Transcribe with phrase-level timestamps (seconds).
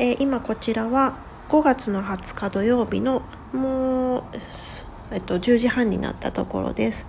[0.00, 1.16] えー、今こちらは
[1.48, 4.22] 5月の20日土曜日のもう、
[5.10, 7.06] えっと、10時半になったところです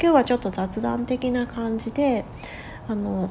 [0.00, 2.24] 今日はちょっと雑談的な感じで
[2.88, 3.30] あの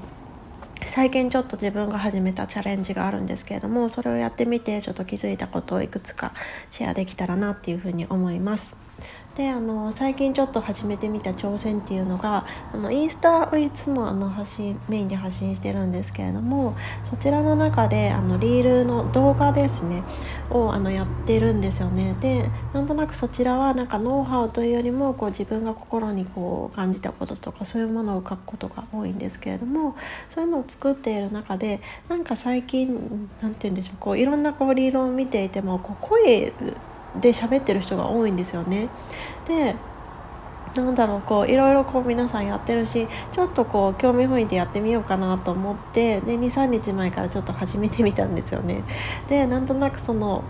[0.86, 6.34] 最近ちょっと自分が始めたチャレンジがあるんですけれどもそれをやってみてちょっと気づいたことをいくつか
[6.70, 8.91] シェアできたらなっていうふうに思います。
[9.36, 16.76] であの最近ちょっと始めてみた挑戦っていうのがあのインスタをいつもあの発信メインで発信してるんですけれども
[17.10, 20.04] そちらの中であのリールの動画ですね
[20.50, 22.14] をあのやってるんですよね。
[22.20, 29.96] でなんとなくそちらはなんかノウハウというよりもこう自分が心にこう感じたこととかそういうものを書くことが多いんですけれども
[30.30, 36.52] そういうのを作っている中でなんか最近何て言うんでしょうこういろんなこうリールを見ていてもこう声
[37.20, 38.90] で喋ってる人が多いんですよね。
[39.48, 39.76] で
[40.76, 48.84] なんだろうこういろいろこう皆さんやってるしちょっとこう興味本位でやってみようかなと思って23日前からちょっと始めてみたんですよね。
[49.28, 50.44] でなんとなくその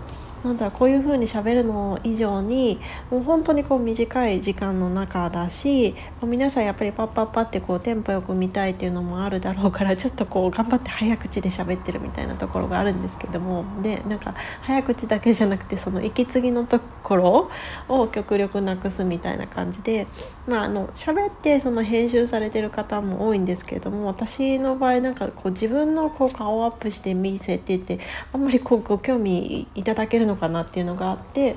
[0.44, 13.64] なんだこういう風に喋るの以上にもう本当にこう短い時間の中だし皆さんやっぱりパッパッパってこうテンポよく見たいっていうのもあるだろうからちょっとこう頑張って早口で喋ってるみたいなところがあるんですけども。
[13.82, 17.50] でなんか早口だけじゃなくてその息継ぎのところ
[17.88, 20.06] を極力なくすみたいな感じで
[20.46, 28.00] まああの喋ってその編集されてる方も多いんですけれども私の場合なんかこう自分のこう顔アップして見せてて
[28.32, 31.56] あんまりこうご興味いただけるののかなっていうのがあって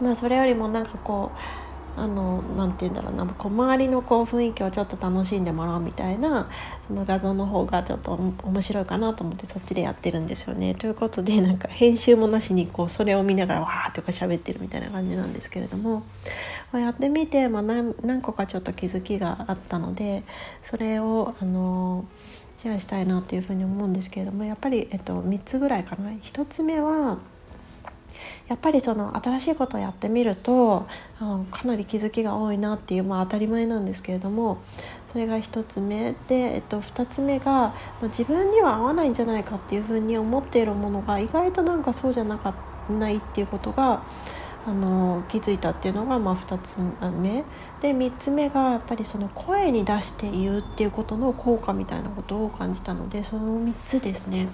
[0.00, 1.38] まあそれよりもなんかこう
[1.94, 6.48] あのなて言うんだろうなこう周りのこう雰囲気をちょっと楽しんでもらうみたいな
[6.88, 10.74] その画像の方がちょっと面白いかなと思ってそっちでやってるんですよね。
[10.74, 16.04] ということでなんか編集もなしにこうそれを見ながらわーってこう喋ってるみたいな感じなんですけれども、
[16.72, 20.22] まあ、やってみて、まあ何、個かちょっと気づきがあったので
[20.64, 22.06] それをあの
[22.62, 26.10] シェアしたいなっていうふうに思うんですけれどもやっぱり、えっと、3つぐらいかな。
[26.10, 27.18] 1つ目は
[28.48, 30.86] やっぱりその新しいことをやってみると
[31.50, 34.58] かなり気づきが多いなっていう、まあ、当たり前なんですけれども
[35.12, 42.54] それが1つ目で、えっと、2つ目が、ま、自分には合わないんじゃないかっていうふうに思っているものが意外となんかそうじゃなか
[42.90, 44.02] ないっていうことが
[44.66, 46.76] あの気づいたっていうのが、まあ、2つ
[47.20, 47.44] 目。
[47.82, 54.48] で3つ目がやっぱりその声に出して言うっていうことの効果みたいなことを感じたのでその3つですね。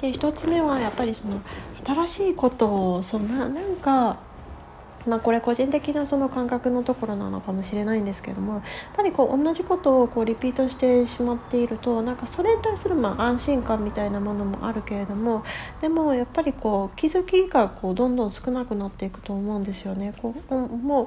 [0.00, 1.40] で1つ目はやっぱりその
[1.84, 4.18] 新しいことをそんななんか
[5.06, 8.62] まあ、これ個人的なその感覚のところなのかもしれないんですけどもやっ
[8.96, 15.44] ぱりこう同じことをこうリピートしてしまっているとなんかそれに対するま安心感みたいなものもあるけれども
[15.80, 20.14] でもやっぱりこう気づきがこうどんどん少なくなっていくと思うんですよね。
[20.20, 21.06] こうもう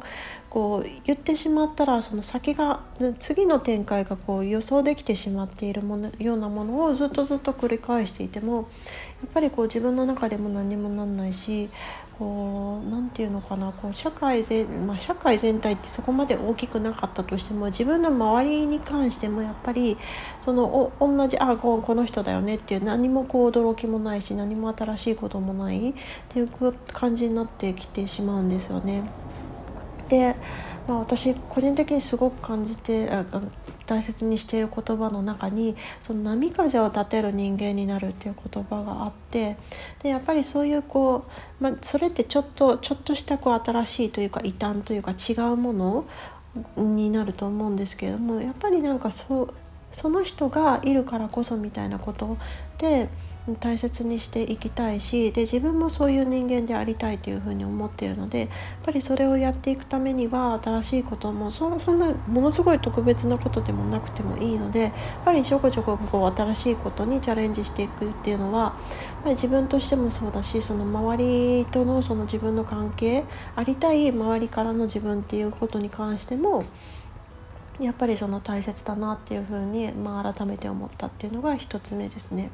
[0.56, 2.80] こう言ってしまったらその先が
[3.20, 8.66] 次の展開がこう予想できてしまっているものようなものをずっとずっと繰り返していてもやっ
[9.34, 11.70] ぱりこう自分の中でも何にもなんないし
[12.18, 19.98] こう何て言うのかなこう社会全、まあ、社会全体ってそこまで大きくなかったとしても自分の周りに関してもやっぱり
[20.46, 25.94] そのお同じあここの人だよねっていう何もこう驚きもないし何も新しいこともないっ
[26.30, 26.50] ていう
[26.94, 29.04] 感じになってきてしまうんですよね。
[30.10, 30.36] で、
[30.88, 33.10] まあ、私個人的にすごく感じて
[33.86, 39.58] 大切にしている言葉の中にその波風を立てる人間になるっていう言葉があって
[40.04, 41.26] でやっぱりそういうこ
[41.60, 46.06] う、まあ、それってちょっとちょっとしたこう新しいというか異端というか違うもの
[46.78, 49.54] になると思うんですけれどもやっぱりなんかそう
[49.92, 52.38] その人がいるからこそみたいなこと
[52.78, 53.10] で
[53.60, 58.50] 大切にしていきたいしで自分もそういう人間でありたいというふうに思っているのでやっ
[58.84, 64.92] ぱりそれをやっていくためには新しいこともそそんなものすごい特別なことでもなくてもいいのでやっ
[65.24, 68.74] ぱりちょこちょここう新しいことにチャレンジしていくっていうのはやっ
[69.24, 71.18] ぱり自分としてもそうだしその周
[71.60, 73.26] りとのその自分の関係
[73.56, 76.66] ありたい周りからの自分っていうことに関しても
[77.80, 82.50] やっぱりその大切だなっていうふうに、まあ、改めて思ったっていうのが1つ目ですね。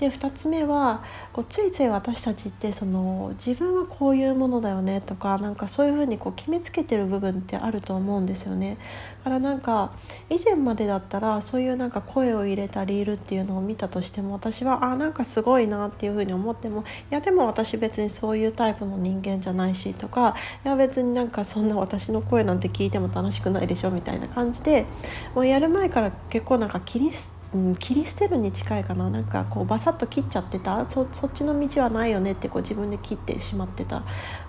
[0.00, 1.04] で2つ目は
[1.34, 8.78] こうついつい私たちってその自分はこういうものだよねとかなんかそういうふうにこう決めつけてる部分ってあると思うんですよね。
[9.18, 9.92] だからなんか
[10.30, 24.86] 以前までだったらそういうなんか声を入れたリールっていうのを見たとしても私はあなんかすごいなっていうふうに思ってもいやでも私別にそういうタイプの人間じゃないしとかいや別になんかそんな私の声なんて聞いても楽しくないでしょみたいな感じで
[25.34, 27.12] もうやる前から結構なんか切り
[27.52, 29.10] うん、切り捨てるに近いかな。
[29.10, 30.88] なんかこうバサッと切っちゃってた。
[30.88, 34.04] そっちの道はないよねってこう自分で切ってしまってた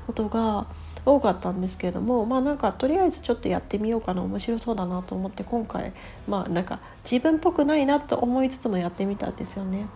[0.05, 0.67] ことが
[1.03, 4.21] 多かったんですけれどもまあなんかとりあえずちょっとやってみようかな。
[4.21, 5.93] 面白そうだなと思って今回
[6.27, 9.87] まあなんか自分っぽくないなと思いつつもやってみたんですよね。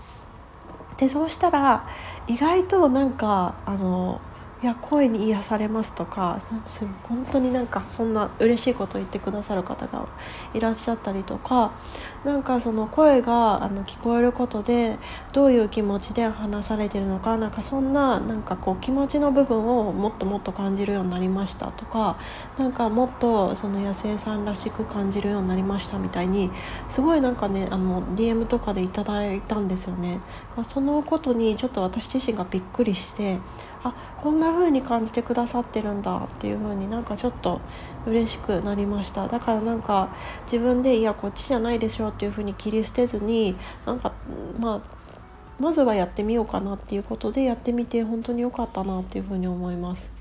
[0.98, 1.88] でそうしたら
[2.28, 4.20] 意外となんかあの
[4.66, 6.40] いや声に癒されますとか
[7.04, 10.08] 本当になんかそんな嬉しいことを言ってくださる方が
[10.56, 11.72] いらっしゃったりとか
[12.24, 14.98] なんかその声があの聞こえることで
[15.34, 22.18] どういう気持ちで話されてるのかなんかそんななんかこう気持ちの部分をもっともっと感じるようになりましたとか
[22.58, 26.50] なんかもっとその野生さんらしく感じるようになりましたみたいに
[26.90, 30.22] すごいなんかねあの DM とかでいただいたんですよね。
[30.70, 33.38] そのことにちょっと私自身がびっくりして
[33.88, 37.62] あこんな風に感じてくださってるんだっていう風になんかちょっと
[38.08, 40.10] 嬉しくなりましただからなんか
[40.52, 43.56] 自分でいやこっちじゃないでしょっていう風に切り捨てずに
[43.86, 44.12] なんか
[44.60, 44.96] まあ
[45.60, 50.12] まずはやってみようかなっていうことでやってみて本当に良かったなっていう風に思います。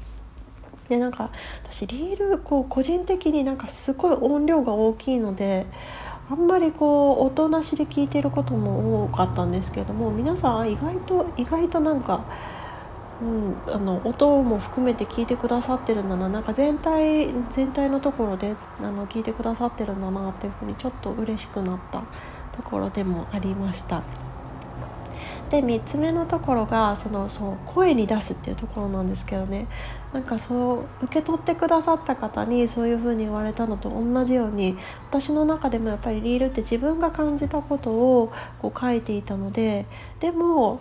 [0.90, 1.30] でなんか
[1.64, 5.66] 私リールこう個人的になんかすごい音量が大きいので
[6.30, 12.24] あんまりこう音なしで聞いてることも多かったんですけども皆さん意外と意外となんか
[13.22, 22.02] うん、あの音も含めて聞いてくださってるんだななんか全体全体のところであの聞いてくださってるんだなっていうふうにちょっと嬉しくなった
[22.56, 24.02] ところでもありました。
[25.50, 29.68] で3つ目のところがそのそう声に出すっていうところなんですけどね
[30.12, 34.76] なんかそう受け取ってくださった方にそういうふうに言われたのと同じように
[35.10, 39.86] 私の中でもやっぱりリールって自分が感じたことをこう書いていたので
[40.18, 40.80] でも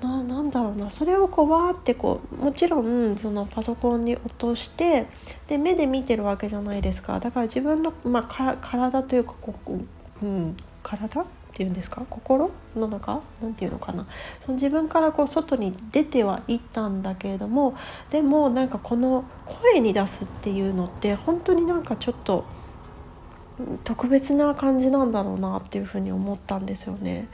[0.00, 0.90] ななんだろうな。
[0.90, 5.06] それをこうわーってこうもちろんそのパソコンに落として
[5.48, 7.18] で目で見てるわけじゃないですか。
[7.20, 9.78] だから自分の、まあ、体というかここ、
[10.22, 12.02] うん、体っていうんですか？
[12.08, 13.20] 心の中？
[13.42, 14.06] なんていうのかな？
[14.46, 17.76] その自分からこう外に出てはいったんだけれども
[18.10, 22.44] でもなんかこの声に出すっていうのって本当になんかちょっと
[23.82, 27.26] 特別な感じなんだろうなっていうふうに思ったんですよね。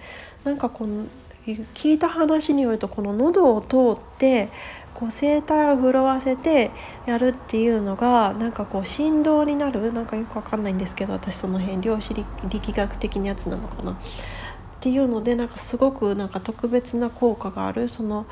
[0.44, 1.04] なんかこの
[1.46, 4.48] 聞いた話によるとこの喉を通って
[4.94, 6.70] こう声帯を震わせて
[7.06, 13.92] やるっていうのがなんかこう振動になるなんかよくわかんないんですけど私その辺量子力学的なやつなのかな。
[13.92, 13.96] っ
[14.80, 17.88] ていうのでなんかすごくなんか特別な効果がある。
[17.88, 18.26] その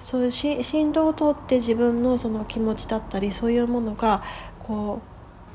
[0.00, 4.22] そういう振動を通って自分のその気持ちだったりそういうものが
[4.58, 5.14] こう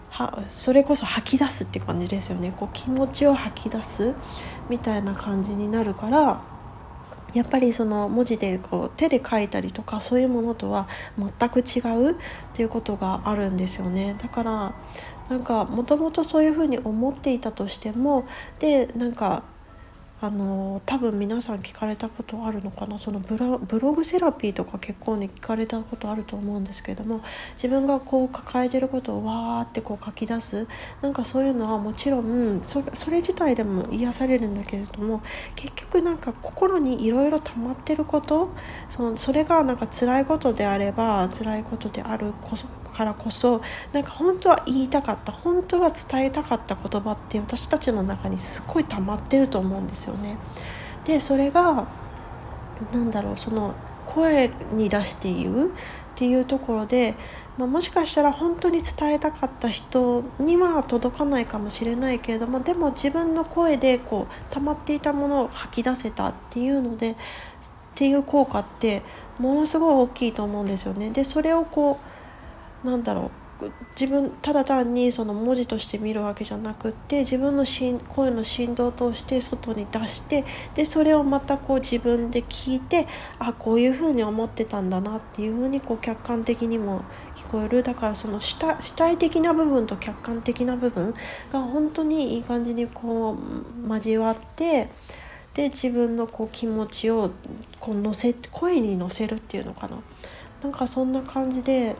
[0.10, 2.51] はそれこそ吐き出すって感じですよね。
[2.57, 4.13] こう気持ちを吐き出す
[4.69, 6.42] みたいな感じになるから
[7.33, 10.87] やっぱりその文字でこう手で書いたりとかそういうものとは
[11.17, 12.15] 全く違うっ
[12.53, 14.15] ていうことがあるんですよね。
[14.21, 14.73] だから
[15.29, 18.25] なんかもともとそういうふうに思っていたとしても
[18.59, 19.43] でなんか
[20.21, 23.00] あの多分皆さん聞かれたことあるのかな？
[23.00, 27.21] そのブログセラピーとか結構ね聞かれたことあると思うんですけれども
[27.56, 30.68] 自分がこう抱えてることをわーってこう書き出す
[31.01, 35.22] なんかそういうのはもちろんそれ自体でも癒されるんだけれども
[35.55, 38.50] 結局なんか心にいろいろ溜まってること
[38.89, 42.65] そのそれがなんか辛いことであれば辛いことであるこそ
[43.00, 43.62] からこそ
[43.94, 50.38] なんか本当は言いたかった本当は伝えたかった言葉って私たちの中にすごい溜まってると思うんですよね。
[51.06, 51.88] でそれが
[52.91, 53.74] 何だろうその
[54.06, 55.72] 声に出して言うっ
[56.15, 57.15] ていうところで、
[57.58, 67.15] まあ、もしかしたら本当に伝えたかった人には届かないかもしれないけれどもでも自分の声でこう溜まっていたものを吐き出せたっていうのでっ
[67.96, 69.03] ていう効果って
[69.39, 71.12] ものすごい大きいと思うんですよね。
[71.12, 72.10] でそれをこう
[72.83, 73.31] なんだろう。
[74.00, 80.45] 自分ただ単にその文字として見るわけじゃなくって自分のしん声の振動を通して外に出して
[80.75, 83.05] でそれをまたこう自分で聞いて
[83.38, 87.01] あこういうふうに思ってたんだなっていうふうにこう客観的にも
[87.36, 87.83] 聞こえる。
[87.83, 88.55] だからその主
[88.95, 91.13] 体的な部分と客観的な部分
[91.51, 94.89] が本当にいい感じにこう交わって
[95.53, 97.31] で自分のこう気持ちを
[97.81, 99.98] こう乗せ声に乗せるっていうのかな。
[100.63, 101.95] なんかそんな感じで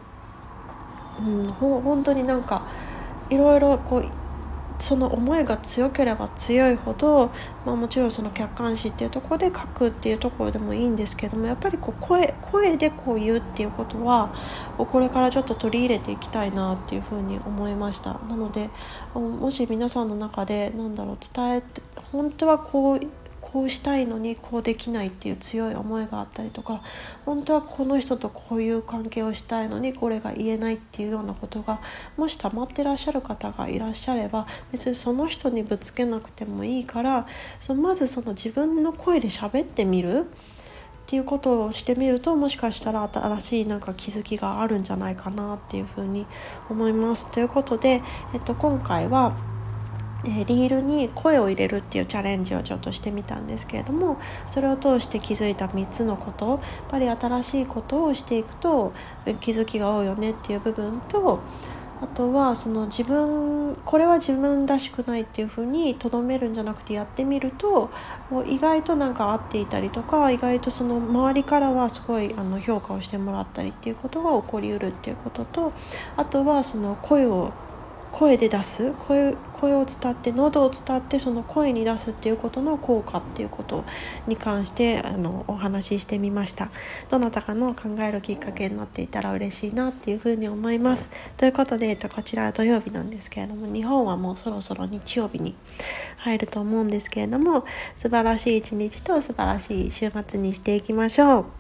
[1.20, 2.64] うん、ほ本当になんか
[3.30, 4.06] いろいろこう
[4.80, 7.32] その思いが強ければ強いほど、
[7.66, 14.34] まあ、もちろんその客観視っていうところで書くっていうところでもいいんですけどもやっぱりこう声声でこう言うっていうことは
[14.78, 18.20] これからちょっと取り入れていきたいなっていうふうに思いました。
[18.30, 18.70] なので
[19.14, 21.82] もし皆さんの中でなんだろう伝えて
[22.14, 23.02] 本当はこう
[23.52, 26.84] こうしたいのにこうできないっていう強い思いがあったりとか
[27.26, 31.82] 本当はこの人とこういう関係をしたいのにこれが言えないっていうようなことが
[32.16, 37.28] もし溜まってらっしゃる方がいらっしゃれば別にその人にぶつけなくてもいいから
[37.60, 40.26] そのまずその自分の声で喋ってみる
[41.10, 46.28] っていうことをしてみるともしかしたら新しいなんか気づきがあるんじゃないかなっていうふうに
[46.70, 47.32] 思います。
[47.32, 48.04] ということで、
[48.36, 49.36] えっと、今回は
[50.26, 56.60] えリールに声を入れるっていうチャレンジをちょっとしてみたんですけれどもそれを通して気づいた3つのことやっ
[56.90, 58.94] ぱり新しいことをしていくと
[59.40, 61.40] 気づきが多いよねっていう部分と
[62.02, 67.90] あとはその自分これは自分らしくないっていうふうにとどめるんじゃなくてやってみると
[68.48, 75.74] 意外となんか合っていたりとか意外とその周りからはすごいあの評価をしてもらったりっていうことが起こりうるっていうことと
[76.16, 77.52] あとはその声を
[78.12, 83.84] 声で出す声声を伝って喉を伝ってその声に出すっていうことの効果っていうこと
[84.28, 86.70] に関してあのお話ししてみました。
[87.10, 91.10] どなたかの考えるきっかけになっていたら嬉しいなっていうふうに思います。
[91.38, 95.56] ということで、えっと、こちらは土曜日なんですけれども日本はもうそろそろ日曜日に
[96.18, 97.66] 入ると思うんですけれども
[97.98, 101.59] 素晴らしい一日と素晴らしい週末にしていきましょう。